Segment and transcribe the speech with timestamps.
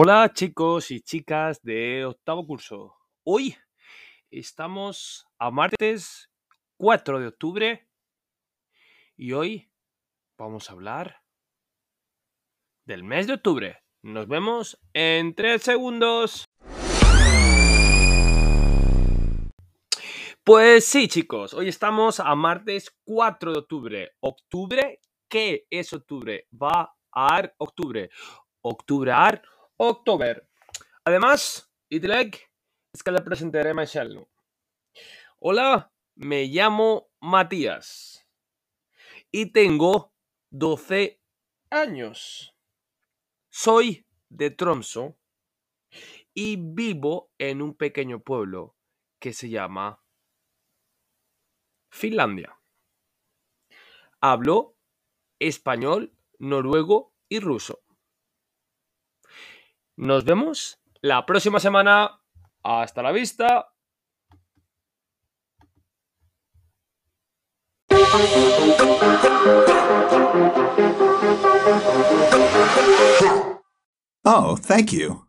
[0.00, 2.94] Hola chicos y chicas de octavo curso.
[3.24, 3.56] Hoy
[4.30, 6.30] estamos a martes
[6.76, 7.88] 4 de octubre
[9.16, 9.72] y hoy
[10.38, 11.24] vamos a hablar
[12.84, 13.82] del mes de octubre.
[14.02, 16.44] Nos vemos en 3 segundos.
[20.44, 24.12] Pues sí chicos, hoy estamos a martes 4 de octubre.
[24.20, 26.46] Octubre, ¿qué es octubre?
[26.52, 28.10] Va a dar octubre.
[28.60, 29.42] Octubre ar
[29.78, 30.48] October.
[31.04, 32.36] Además, Idleg
[32.92, 34.26] es que le presentaré a
[35.38, 38.26] Hola, me llamo Matías
[39.30, 40.12] y tengo
[40.50, 41.20] 12
[41.70, 42.56] años.
[43.50, 45.16] Soy de Tromso
[46.34, 48.74] y vivo en un pequeño pueblo
[49.20, 50.02] que se llama
[51.90, 52.58] Finlandia.
[54.20, 54.76] Hablo
[55.38, 57.87] español, noruego y ruso.
[59.98, 62.20] Nos vemos la próxima semana.
[62.62, 63.66] Hasta la vista.
[74.24, 75.27] Oh, thank you.